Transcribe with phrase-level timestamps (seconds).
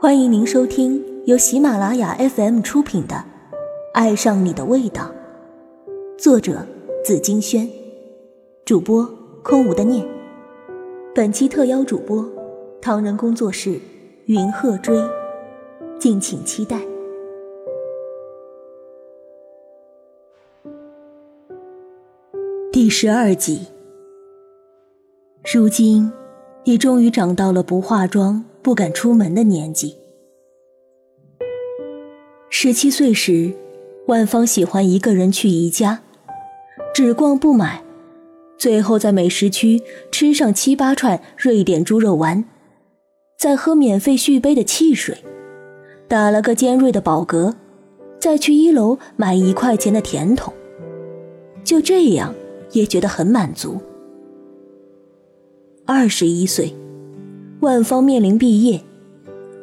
[0.00, 3.16] 欢迎您收听由喜马拉雅 FM 出品的
[3.92, 5.12] 《爱上你的味道》，
[6.16, 6.64] 作者
[7.04, 7.68] 紫金轩，
[8.64, 9.04] 主播
[9.42, 10.06] 空无的念。
[11.12, 12.24] 本期特邀主播
[12.80, 13.80] 唐人工作室
[14.26, 14.96] 云鹤追，
[15.98, 16.80] 敬请期待。
[22.70, 23.66] 第十二集。
[25.52, 26.12] 如今，
[26.64, 28.44] 你终于长到了不化妆。
[28.60, 29.96] 不敢出门的年纪。
[32.50, 33.50] 十七岁时，
[34.08, 36.02] 万芳喜欢一个人去宜家，
[36.92, 37.82] 只逛不买，
[38.58, 39.80] 最后在美食区
[40.10, 42.44] 吃上七八串瑞典猪肉丸，
[43.38, 45.16] 再喝免费续杯的汽水，
[46.06, 47.54] 打了个尖锐的饱嗝，
[48.20, 50.52] 再去一楼买一块钱的甜筒，
[51.64, 52.34] 就这样
[52.72, 53.80] 也觉得很满足。
[55.90, 56.74] 二十一岁。
[57.60, 58.78] 万芳面临毕业，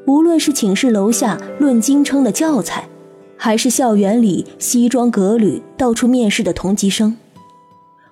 [0.08, 2.90] 无论是寝室楼下论斤称的教材，
[3.38, 7.16] 还是校园里西装革履到处面试的同级生，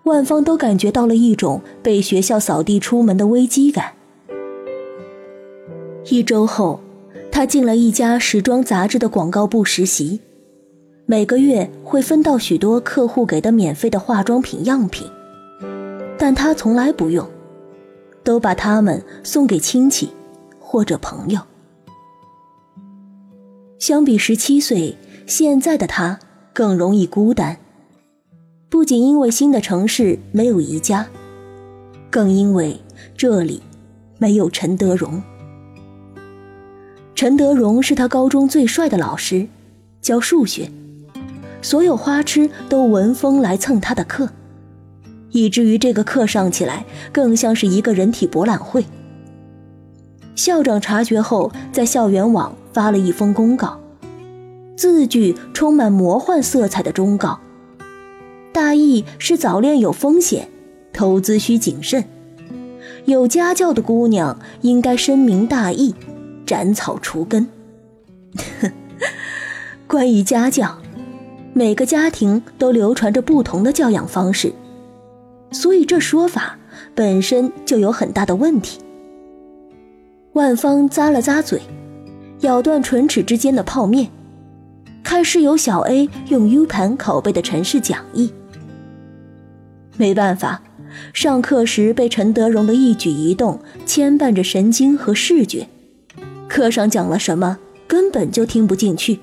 [0.03, 3.93] 万芳都感觉到了一种被学校扫地出门的危机感。
[6.11, 6.79] 一周后，
[7.31, 10.19] 她进了一家时装杂志的广告部实习，
[11.07, 15.07] 每个月会分到许多客户给的免费的化妆品样品，
[16.15, 17.27] 但她从来不用。
[18.23, 20.09] 都把它们送给亲戚
[20.59, 21.39] 或者朋友。
[23.79, 26.17] 相比十七岁，现在的他
[26.53, 27.57] 更容易孤单，
[28.69, 31.05] 不仅因为新的城市没有宜家，
[32.09, 32.79] 更因为
[33.17, 33.61] 这里
[34.17, 35.21] 没有陈德荣。
[37.13, 39.47] 陈德荣是他高中最帅的老师，
[40.01, 40.71] 教数学，
[41.61, 44.29] 所有花痴都闻风来蹭他的课。
[45.33, 48.85] 以至于这个课上起来更像是一个人体博览会。
[50.35, 53.79] 校长察觉后，在校园网发了一封公告，
[54.75, 57.39] 字句充满魔幻色彩的忠告，
[58.51, 60.49] 大意是早恋有风险，
[60.91, 62.05] 投资需谨慎，
[63.05, 65.93] 有家教的姑娘应该深明大义，
[66.45, 67.47] 斩草除根。
[69.85, 70.79] 关于家教，
[71.53, 74.51] 每个家庭都流传着不同的教养方式。
[75.53, 76.57] 所以这说法
[76.93, 78.79] 本身就有很大的问题。
[80.33, 81.61] 万芳咂了咂嘴，
[82.39, 84.09] 咬断唇齿之间的泡面，
[85.03, 88.33] 看室友小 A 用 U 盘拷贝的陈氏讲义。
[89.95, 90.63] 没办法，
[91.13, 95.67] 上课时被陈德荣的一举一动牵绊着神经和视觉，
[96.49, 99.19] 课上讲了什么根本就听不进去，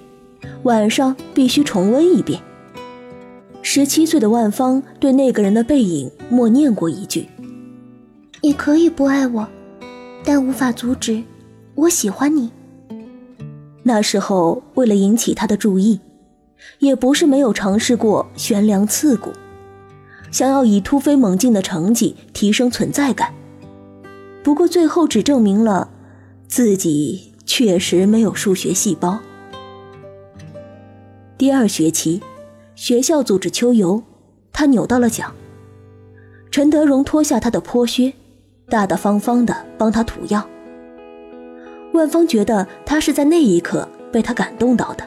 [0.62, 2.40] 晚上必须重温一遍。
[3.62, 7.28] 十七岁的万芳对那个人的背影默念过一句
[8.42, 9.46] ：“你可以不爱我，
[10.24, 11.22] 但无法阻止
[11.74, 12.50] 我喜欢你。”
[13.84, 16.00] 那时候为了引起他的注意，
[16.78, 19.30] 也不是没有尝试过悬梁刺股，
[20.32, 23.32] 想要以突飞猛进的成绩提升存在感。
[24.42, 25.90] 不过最后只证明了
[26.48, 29.20] 自己确实没有数学细胞。
[31.36, 32.20] 第二学期。
[32.80, 34.02] 学校组织秋游，
[34.54, 35.26] 他扭到了脚。
[36.50, 38.10] 陈德荣脱下他的坡靴，
[38.70, 40.48] 大大方方的帮他涂药。
[41.92, 45.06] 万芳觉得他是在那一刻被他感动到的。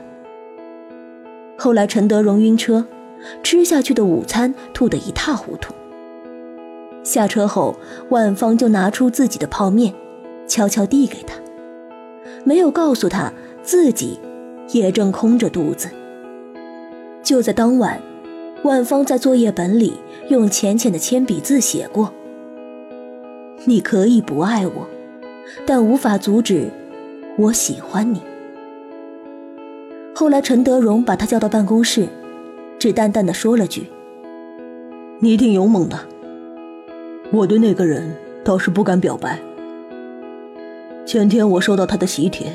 [1.57, 2.85] 后来陈德荣晕车，
[3.41, 5.73] 吃下去的午餐吐得一塌糊涂。
[7.03, 7.75] 下车后，
[8.09, 9.91] 万芳就拿出自己的泡面，
[10.47, 11.33] 悄悄递给他，
[12.43, 13.33] 没有告诉他
[13.63, 14.19] 自己
[14.69, 15.89] 也正空着肚子。
[17.23, 18.01] 就在当晚，
[18.63, 19.93] 万芳在作业本里
[20.27, 22.13] 用浅浅的铅笔字写过
[23.63, 24.87] ：“你可以不爱我，
[25.65, 26.69] 但无法阻止
[27.37, 28.21] 我喜欢你。”
[30.13, 32.07] 后来陈德荣把他叫到办公室，
[32.77, 33.87] 只淡淡的说了句
[35.19, 35.97] ：“你挺勇猛的。
[37.31, 38.13] 我对那个人
[38.43, 39.39] 倒是不敢表白。
[41.05, 42.51] 前天我收到他的喜帖，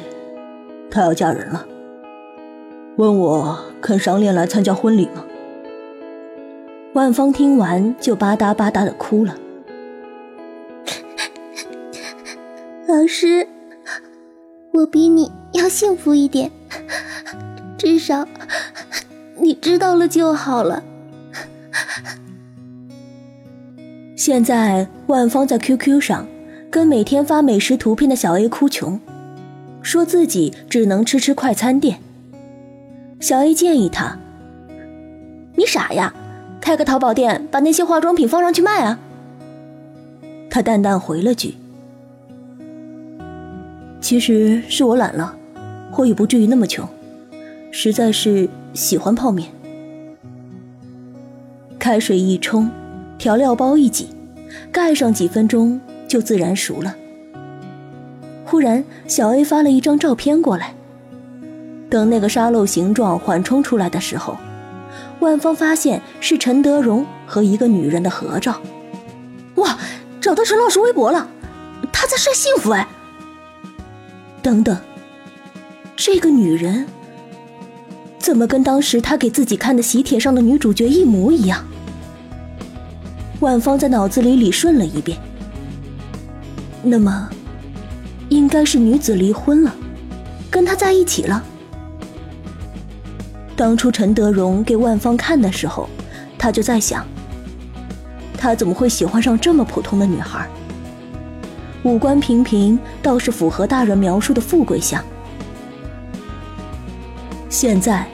[0.90, 1.66] 他要嫁人了。”
[2.98, 5.24] 问我肯赏脸来参加婚礼吗？
[6.94, 9.36] 万芳听完就吧嗒吧嗒的哭了。
[12.88, 13.46] 老师，
[14.72, 16.50] 我比你要幸福一点，
[17.78, 18.26] 至少
[19.36, 20.82] 你知道了就好了。
[24.16, 26.26] 现在万芳在 QQ 上
[26.68, 28.98] 跟每天发美食图片的小 A 哭穷，
[29.82, 32.00] 说自己只能吃吃快餐店。
[33.20, 34.16] 小 A 建议他
[35.56, 36.14] ：“你傻呀，
[36.60, 38.98] 开个淘宝店，把那些化妆品放上去卖啊。”
[40.48, 41.56] 他淡淡回了句
[44.00, 45.36] ：“其实是我懒了，
[45.90, 46.88] 或也不至于那么穷，
[47.72, 49.50] 实在是喜欢泡面。
[51.76, 52.70] 开水一冲，
[53.18, 54.10] 调料包一挤，
[54.70, 56.94] 盖上几分钟就自然熟了。
[58.44, 60.74] 忽然，小 A 发了一张照片过来。
[61.90, 64.36] 等那个沙漏形状缓冲出来的时候，
[65.20, 68.60] 万芳发现是陈德荣和一个女人的合照。
[69.56, 69.78] 哇，
[70.20, 71.28] 找到陈老师微博了，
[71.92, 72.86] 他在晒幸福哎！
[74.42, 74.76] 等等，
[75.96, 76.86] 这个女人
[78.18, 81.64] 怎么跟当时他给自己看的喜帖上的女主角一模一样？
[83.40, 85.18] 万芳在脑子里理顺了一遍，
[86.82, 87.30] 那么
[88.28, 89.74] 应该是女子离婚了，
[90.50, 91.42] 跟他在一起了。
[93.58, 95.90] 当初陈德容给万芳看的时候，
[96.38, 97.04] 他就在想，
[98.36, 100.48] 他怎么会喜欢上这么普通的女孩？
[101.82, 105.02] 五官平平，倒是符合大人描述的富贵相。
[107.48, 108.06] 现在，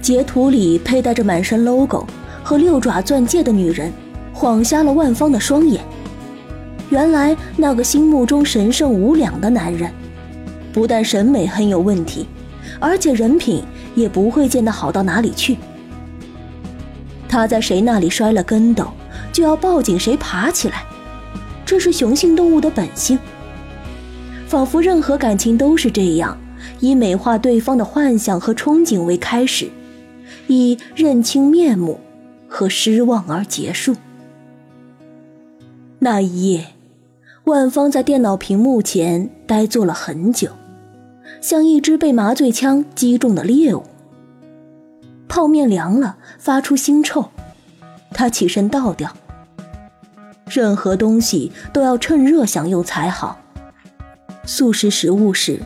[0.00, 2.04] 截图里佩戴着满身 logo
[2.42, 3.92] 和六爪钻戒的女人，
[4.32, 5.80] 晃瞎了万芳的双眼。
[6.90, 9.92] 原来，那个心目中神圣无两的男人，
[10.72, 12.26] 不但审美很有问题，
[12.82, 13.62] 而且人品。
[13.94, 15.58] 也不会见得好到哪里去。
[17.28, 18.88] 他在谁那里摔了跟斗，
[19.30, 20.84] 就要抱紧谁爬起来，
[21.64, 23.18] 这是雄性动物的本性。
[24.46, 26.38] 仿佛任何感情都是这样，
[26.80, 29.68] 以美化对方的幻想和憧憬为开始，
[30.46, 32.00] 以认清面目
[32.48, 33.94] 和失望而结束。
[35.98, 36.68] 那一夜，
[37.44, 40.48] 万芳在电脑屏幕前呆坐了很久。
[41.42, 43.84] 像一只被麻醉枪击中的猎物。
[45.28, 47.30] 泡面凉了，发出腥臭，
[48.12, 49.14] 他起身倒掉。
[50.48, 53.40] 任何东西都要趁热享用才好，
[54.44, 55.60] 素食食物是，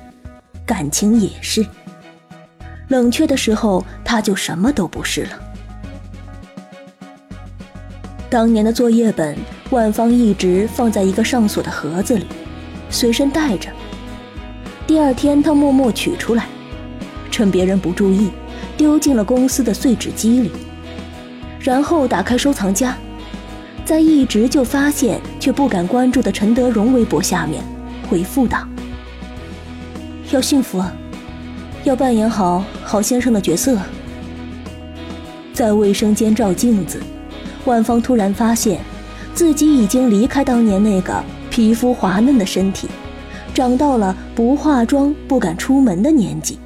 [0.65, 1.67] 感情也是。
[2.89, 5.39] 冷却的时候，他就什么都不是了。
[8.31, 9.37] 当年的作业本，
[9.71, 12.27] 万芳一直放在一个上锁的盒子里，
[12.89, 13.69] 随身带着。
[14.87, 16.47] 第二天，他默默取出来，
[17.31, 18.31] 趁别人不注意，
[18.77, 20.53] 丢进了公司的碎纸机里。
[21.59, 22.97] 然后打开收藏夹，
[23.85, 27.65] 在一直就发现却不敢关注的陈德容微博下面
[28.09, 28.65] 回复道
[30.31, 30.81] ：“要幸福，
[31.83, 33.77] 要扮演好好先生的角色。”
[35.53, 37.03] 在卫生间照镜子，
[37.65, 38.81] 万芳突然发现，
[39.35, 42.87] 自己已经离开当年那个皮肤滑嫩的身体。
[43.57, 46.59] 长到了不化妆不敢出门的年纪，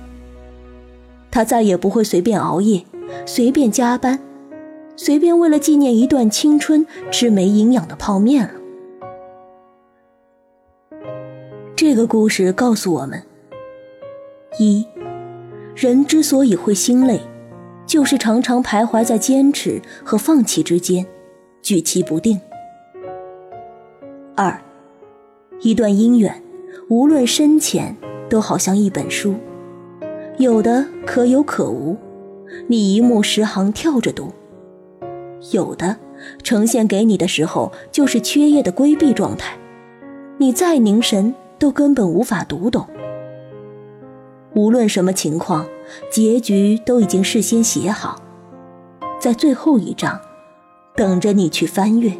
[1.30, 2.84] 他再也不会随便熬夜，
[3.24, 4.18] 随便加班，
[4.96, 8.54] 随便为了纪念一段青春吃没营养的泡面了。
[11.76, 13.22] 这个故事告诉我们：
[14.58, 14.84] 一，
[15.76, 17.20] 人之所以会心累，
[17.86, 21.06] 就是常常徘徊在坚持和放弃之间，
[21.62, 22.40] 举棋不定；
[24.34, 24.60] 二，
[25.60, 26.42] 一段姻缘。
[26.90, 27.96] 无论深浅，
[28.28, 29.36] 都好像一本书，
[30.38, 31.96] 有的可有可无，
[32.66, 34.32] 你一目十行跳着读；
[35.52, 35.96] 有的
[36.42, 39.56] 呈现给你的时候，就是缺页的规避状态，
[40.38, 42.84] 你再凝神都根本无法读懂。
[44.54, 45.64] 无论什么情况，
[46.10, 48.20] 结局都已经事先写好，
[49.20, 50.20] 在最后一章，
[50.96, 52.12] 等着你去翻阅。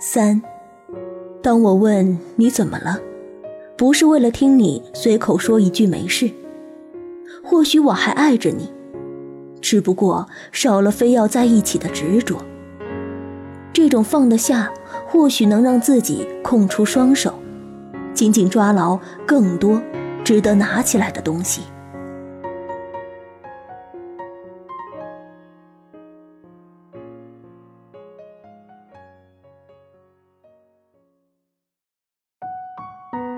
[0.00, 0.42] 三。
[1.42, 3.00] 当我问你怎么了，
[3.76, 6.30] 不是为了听你随口说一句没事。
[7.42, 8.72] 或许我还爱着你，
[9.60, 12.36] 只不过少了非要在一起的执着。
[13.72, 14.72] 这种放得下，
[15.04, 17.34] 或许能让自己空出双手，
[18.14, 18.96] 紧紧抓牢
[19.26, 19.82] 更多
[20.22, 21.62] 值得拿起来的东西。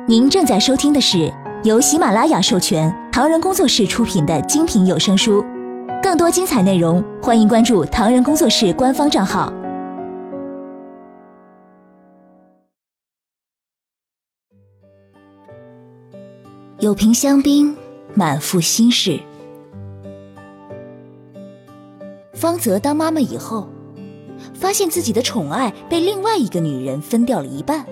[0.06, 1.32] 您正在收听的是
[1.62, 5.42] 由喜马拉雅授权、唐人工作室出品的精品有声书。
[6.02, 9.50] 更多精彩内容，欢迎关注唐人工作室官方账号。
[16.80, 17.74] 有瓶香槟，
[18.12, 19.18] 满腹心事。
[22.34, 23.66] 方泽当妈妈以后，
[24.52, 27.86] 发现自己的宠爱被另外一个女人分掉了一半。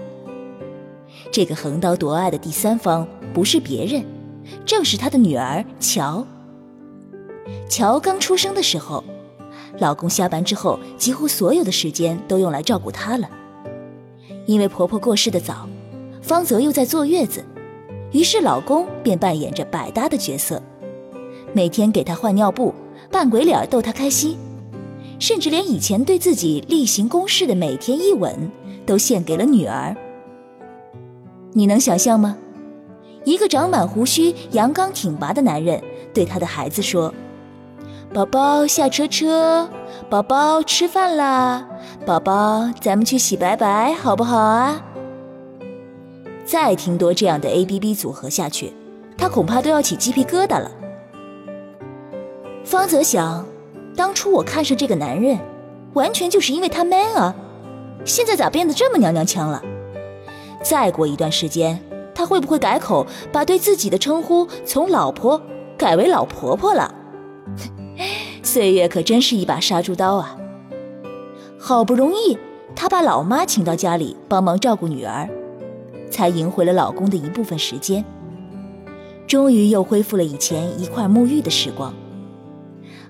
[1.32, 4.04] 这个横刀夺爱的第三方不是别人，
[4.66, 6.26] 正是她的女儿乔。
[7.70, 9.02] 乔刚出生的时候，
[9.78, 13.30] 老公下班之后，几乎所有的时间都用来照顾她了。
[14.44, 15.66] 因为婆婆过世的早，
[16.20, 17.42] 方泽又在坐月子，
[18.12, 20.62] 于是老公便扮演着百搭的角色，
[21.54, 22.74] 每天给她换尿布，
[23.10, 24.36] 扮鬼脸逗她开心，
[25.18, 28.50] 甚至连以前对自己例行公事的每天一吻，
[28.84, 29.96] 都献给了女儿。
[31.52, 32.36] 你能想象吗？
[33.24, 35.80] 一个长满胡须、阳刚挺拔的男人
[36.12, 37.12] 对他的孩子说
[38.12, 39.68] ：“宝宝下车车，
[40.10, 41.64] 宝宝吃饭啦，
[42.04, 44.82] 宝宝咱们去洗白白好不好啊？”
[46.44, 48.72] 再听多这样的 A B B 组合下去，
[49.16, 50.70] 他恐怕都要起鸡皮疙瘩了。
[52.64, 53.46] 方泽想，
[53.94, 55.38] 当初我看上这个男人，
[55.92, 57.34] 完全就是因为他 man 啊，
[58.04, 59.62] 现在咋变得这么娘娘腔了？
[60.62, 61.78] 再过一段时间，
[62.14, 65.40] 他会不会改口，把对自己的称呼从老婆
[65.76, 66.94] 改为老婆婆了？
[68.42, 70.36] 岁月可真是一把杀猪刀啊！
[71.58, 72.38] 好不容易，
[72.74, 75.28] 他把老妈请到家里帮忙照顾女儿，
[76.10, 78.04] 才赢回了老公的一部分时间，
[79.26, 81.92] 终于又恢复了以前一块沐浴的时光。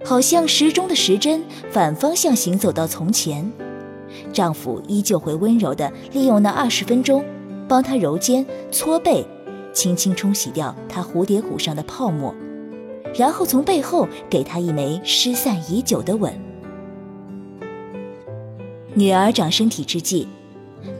[0.05, 3.51] 好像时钟的时针反方向行走到从前，
[4.33, 7.25] 丈夫依旧会温柔地利用那二十分钟。
[7.73, 9.27] 帮他揉肩、搓背，
[9.73, 12.35] 轻轻冲洗掉他蝴蝶骨上的泡沫，
[13.15, 16.39] 然后从背后给他一枚失散已久的吻。
[18.93, 20.29] 女儿长身体之际，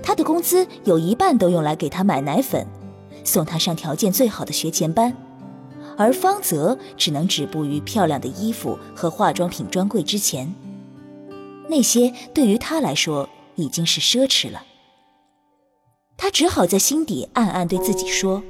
[0.03, 2.67] 她的工资有一半都用来给她买奶粉，
[3.23, 5.15] 送她上条件最好的学前班，
[5.99, 10.51] 而方泽只能止步于漂亮的衣服和化妆品专柜之前。
[11.69, 14.63] 那些对于他来说已经是奢侈了。
[16.17, 18.43] 他只好在心底暗暗对自己说：“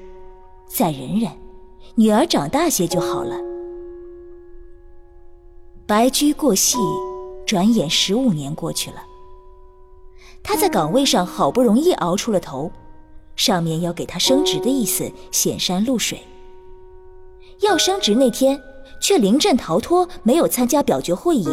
[0.68, 1.30] 再忍忍，
[1.94, 3.36] 女儿长大些就好了。”
[5.86, 6.78] 白驹过隙，
[7.46, 9.02] 转眼十五年过去了。
[10.42, 12.70] 他在岗位上好不容易熬出了头，
[13.36, 16.20] 上面要给他升职的意思显山露水。
[17.60, 18.60] 要升职那天，
[19.00, 21.48] 却临阵逃脱，没有参加表决会议，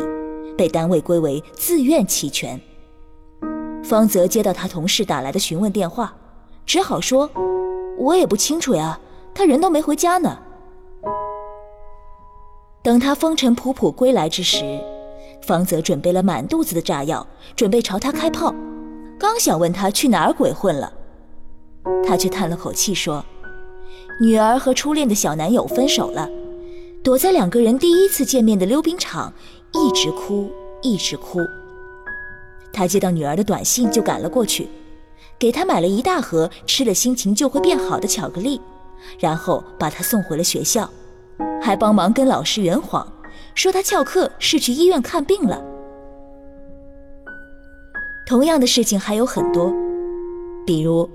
[0.57, 2.59] 被单位归为自愿弃权。
[3.89, 6.13] 方泽接到他同事打来的询问电话，
[6.63, 7.27] 只好说
[7.97, 8.99] ：“我也不清楚呀，
[9.33, 10.37] 他人都没回家呢。”
[12.85, 14.79] 等他风尘仆仆归来之时，
[15.41, 18.53] 方泽准备了满肚子的炸药，准备朝他开炮。
[19.17, 20.93] 刚想问他去哪儿鬼混了，
[22.07, 23.25] 他却叹了口气说
[24.21, 26.29] ：“女儿和初恋的小男友分手了，
[27.03, 29.33] 躲在两个人第一次见面的溜冰场，
[29.73, 30.51] 一直哭，
[30.83, 31.39] 一直哭。”
[32.71, 34.67] 他接到女儿的短信，就赶了过去，
[35.37, 38.61] 给她买了一大盒吃了心情就会变好的巧克力，
[39.19, 40.89] 然后把她送回了学校，
[41.61, 43.05] 还帮忙跟老师圆谎，
[43.55, 45.61] 说他翘课是去医院看病了。
[48.25, 49.73] 同样的事情还有很多，
[50.65, 51.09] 比如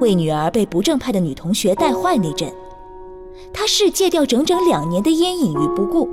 [0.00, 2.52] 为女儿被不正派的女同学带坏那阵，
[3.52, 6.08] 他是戒掉整整两年的烟瘾于不顾，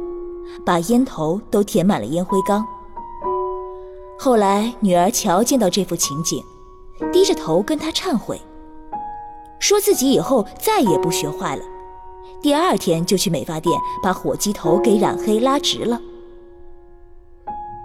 [0.65, 2.65] 把烟头都填满了烟灰缸。
[4.19, 6.43] 后来，女儿乔见到这幅情景，
[7.13, 8.41] 低着头跟他忏悔，
[9.59, 11.63] 说自己以后再也不学坏了。
[12.41, 16.01] 第二天就去美发店把火鸡头给染黑拉直了。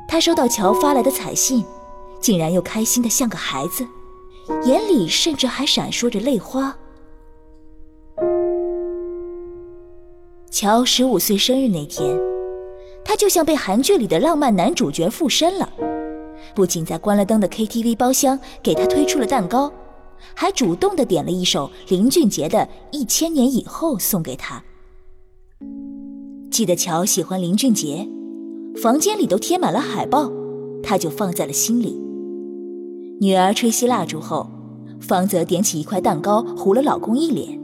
[0.08, 1.64] 他收到乔发来的彩信，
[2.18, 3.86] 竟然又开心的像个孩子，
[4.64, 6.74] 眼里甚至还闪烁着泪花。
[10.50, 12.18] 乔十五岁生日那天，
[13.04, 15.68] 他就像被韩剧里的浪漫男主角附身了。
[16.54, 19.72] 不仅在关了灯的 KTV 包厢给他推出了蛋糕，
[20.34, 22.58] 还主动的点了一首林俊杰的
[22.90, 24.62] 《一千年以后》送给他。
[26.50, 28.06] 记得乔喜欢林俊杰，
[28.82, 30.30] 房间里都贴满了海报，
[30.82, 31.98] 他就放在了心里。
[33.20, 34.50] 女儿吹熄蜡烛后，
[35.00, 37.58] 方泽点起一块蛋糕，糊了老公一脸：“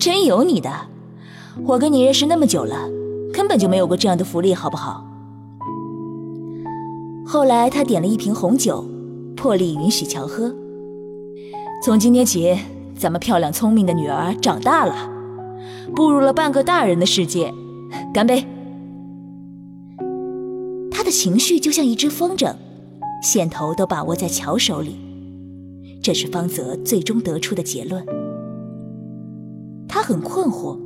[0.00, 0.88] 真有你的！
[1.66, 2.88] 我跟你认识那么久了，
[3.34, 5.04] 根本就没有过这样的福利，好不好？”
[7.32, 8.84] 后来，他点了一瓶红酒，
[9.36, 10.52] 破例允许乔喝。
[11.80, 12.58] 从今天起，
[12.98, 15.08] 咱们漂亮聪明的女儿长大了，
[15.94, 17.54] 步入了半个大人的世界。
[18.12, 18.44] 干杯！
[20.90, 22.52] 他的情绪就像一只风筝，
[23.22, 24.98] 线头都把握在乔手里。
[26.02, 28.04] 这是方泽最终得出的结论。
[29.86, 30.76] 他很困惑，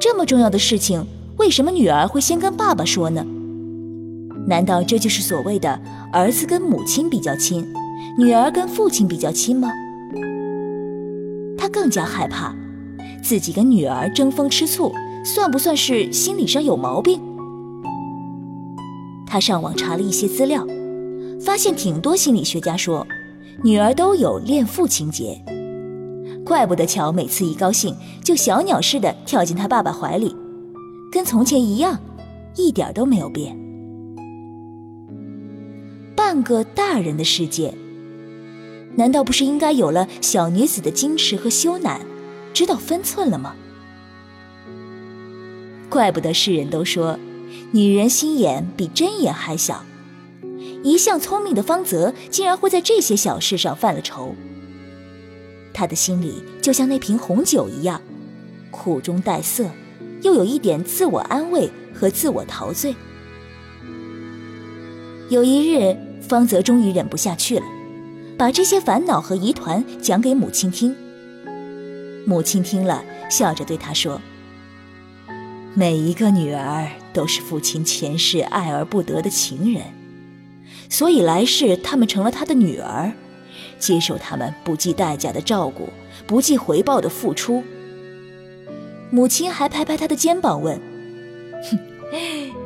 [0.00, 1.04] 这么重要的事情，
[1.36, 3.26] 为什么女儿会先跟爸爸说呢？
[4.46, 5.80] 难道这就是所谓的
[6.12, 7.66] 儿子跟母亲比较亲，
[8.18, 9.70] 女儿跟父亲比较亲吗？
[11.56, 12.54] 他更加害怕，
[13.22, 14.92] 自己跟女儿争风吃醋，
[15.24, 17.20] 算不算是心理上有毛病？
[19.26, 20.66] 他上网查了一些资料，
[21.40, 23.06] 发现挺多心理学家说，
[23.62, 25.42] 女儿都有恋父情节，
[26.44, 30.36] 怪不得乔每次一高兴就小鸟似的跳进他爸爸怀里，
[31.10, 31.98] 跟从前一样，
[32.56, 33.63] 一点都没有变。
[36.34, 37.72] 半个大人的世界，
[38.96, 42.00] 难道不是应该有了小女子的矜持和羞赧，
[42.52, 43.54] 知道分寸了吗？
[45.88, 47.20] 怪不得世人都说，
[47.70, 49.84] 女人心眼比针眼还小。
[50.82, 54.34] 一向聪明的方泽，竟然会在这些小事上犯了愁。
[55.72, 58.02] 他的心里就像那瓶红酒一样，
[58.72, 59.70] 苦中带涩，
[60.22, 62.96] 又有一点自我安慰和自我陶醉。
[65.30, 65.96] 有一日，
[66.28, 67.64] 方泽终于忍不下去了，
[68.36, 70.94] 把这些烦恼和疑团讲给母亲听。
[72.26, 74.20] 母亲听了，笑着对他说
[75.74, 79.82] ：“每一个女儿都是父亲前世爱而不得的情人。”
[80.88, 83.12] 所以来世，他们成了他的女儿，
[83.78, 85.88] 接受他们不计代价的照顾，
[86.26, 87.62] 不计回报的付出。
[89.10, 90.80] 母亲还拍拍他的肩膀问
[91.70, 91.78] ：“哼，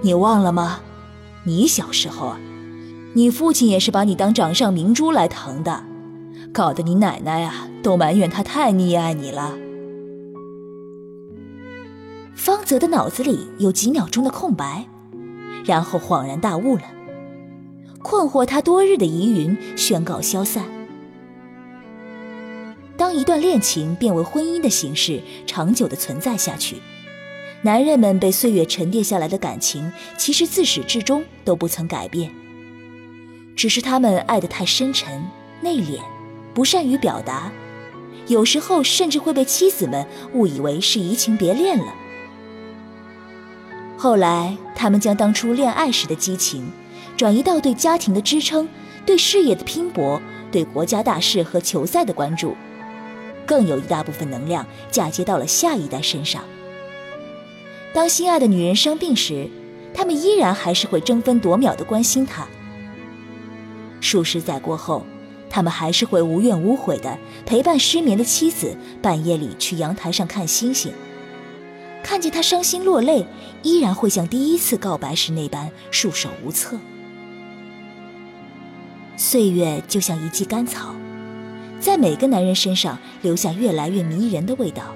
[0.02, 0.80] 你忘了吗？
[1.44, 2.40] 你小时候啊，
[3.14, 5.82] 你父亲也是把你当掌上明珠来疼的，
[6.52, 9.54] 搞得你奶奶啊都埋怨他太溺爱你了。”
[12.34, 14.86] 方泽的脑子里有几秒钟的空白，
[15.64, 16.82] 然后恍然大悟了。
[18.00, 20.64] 困惑他多日的疑云宣告消散。
[22.96, 26.76] 当一段恋情变为婚姻的形式，长久的存在下去，
[27.62, 32.30] 男人们被岁月沉淀下来的感情，其实自始至终都不曾改变，
[33.58, 35.28] 只是他们爱得太深沉、
[35.62, 35.98] 内敛，
[36.54, 37.50] 不善于表达，
[38.28, 41.92] 有时候甚至会被妻子们误以为是移情别恋了。
[43.96, 46.70] 后来，他们将当初恋爱时的激情。
[47.16, 48.68] 转移到对家庭的支撑、
[49.04, 50.22] 对事业的拼搏、
[50.52, 52.54] 对国家大事和球赛的关注，
[53.44, 56.44] 更有一大部分能量嫁接到了下一代身上。
[57.92, 59.50] 当心爱的女人生病时，
[59.92, 62.46] 他们依然还是会争分夺秒地关心她。
[64.08, 65.04] 数十载过后，
[65.50, 70.94] 他们还是会无怨无悔地陪伴失眠的妻子，半夜里去阳台上看星星，
[72.02, 73.26] 看见她伤心落泪，
[73.62, 76.78] 依然会像第一次告白时那般束手无策。
[79.18, 80.94] 岁月就像一剂甘草，
[81.78, 84.94] 在每个男人身上留下越来越迷人的味道。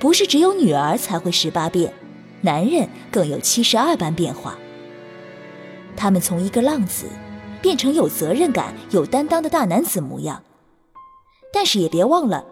[0.00, 1.94] 不是只有女儿才会十八变，
[2.40, 4.58] 男人更有七十二般变化。
[5.96, 7.06] 他们从一个浪子，
[7.62, 10.42] 变成有责任感、有担当的大男子模样。
[11.52, 12.44] 但是也别忘了，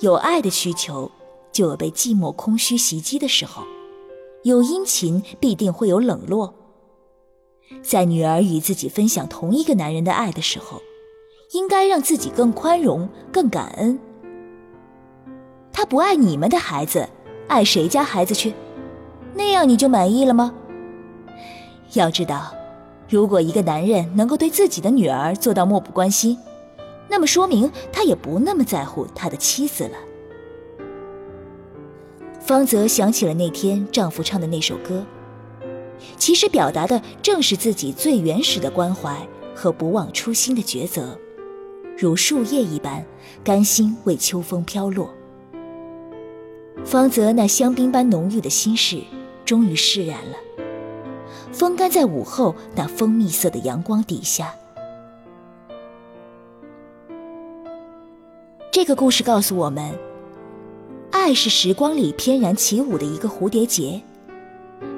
[0.00, 1.10] 有爱的需求，
[1.50, 3.62] 就有被寂寞空虚袭击的时候；
[4.42, 6.54] 有殷勤，必定会有冷落。
[7.82, 10.82] 在女儿与自己分享同一个男人的爱的时候，
[11.52, 13.98] 应该让自己更宽容、更感恩。
[15.72, 17.08] 他不爱你们的孩子，
[17.48, 18.52] 爱谁家孩子去？
[19.34, 20.52] 那样你就满意了吗？
[21.94, 22.52] 要知道，
[23.12, 26.38] 如果一个男人能够对自己的女儿做到漠不关心，
[27.10, 29.98] 那么说明他也不那么在乎他的妻子了。
[32.40, 35.04] 方泽想起了那天丈夫唱的那首歌。
[36.16, 39.14] 其实表达的正是自己最原始的关怀
[39.54, 41.18] 和不忘初心的抉择，
[41.98, 43.04] 如树叶一般，
[43.44, 45.10] 甘心为秋风飘落。
[46.82, 49.02] 方泽那香槟般浓郁的心事，
[49.44, 50.36] 终于释然了，
[51.52, 54.54] 风干在午后那蜂蜜色的阳光底下。
[58.70, 59.94] 这个故事告诉我们，
[61.10, 64.00] 爱是时光里翩然起舞的一个蝴蝶结。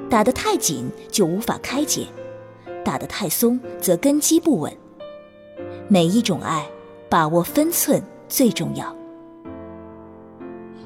[0.09, 2.07] 打得太紧就无法开解，
[2.85, 4.71] 打得太松则根基不稳。
[5.89, 6.65] 每一种爱，
[7.09, 8.95] 把握分寸最重要。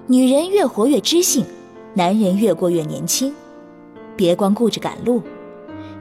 [0.08, 1.46] 女人越活越知性，
[1.94, 3.34] 男人越过越年轻。
[4.16, 5.22] 别光顾着赶路，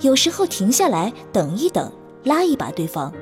[0.00, 1.92] 有时候停下来等一等，
[2.24, 3.12] 拉一把对方，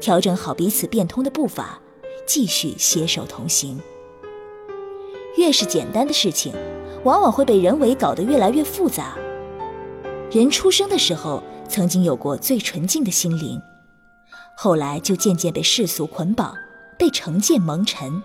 [0.00, 1.80] 调整好彼此变通的步伐，
[2.26, 3.80] 继续携手同行。
[5.36, 6.54] 越是简单的事情，
[7.02, 9.16] 往往会被人为搞得越来越复杂。
[10.30, 13.60] 人出生的时候，曾经有过最纯净的心灵，
[14.56, 16.54] 后来就渐渐被世俗捆绑，
[16.98, 18.22] 被成见蒙尘。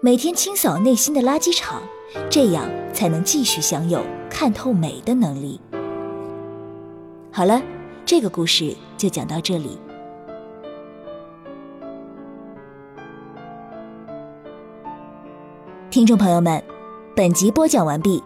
[0.00, 1.82] 每天清扫内心的垃圾场，
[2.30, 5.60] 这样才能继续享有看透美的能力。
[7.34, 7.62] 好了，
[8.04, 9.78] 这个故事就讲到这里。
[15.90, 16.62] 听众朋友们，
[17.16, 18.22] 本集播讲完毕，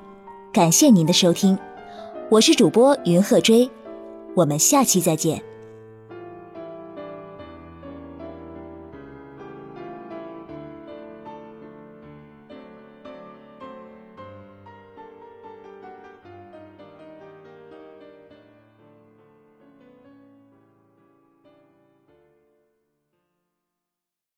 [0.52, 1.56] 感谢您的收听。
[2.28, 3.70] 我是主播云鹤追，
[4.34, 5.40] 我们下期再见。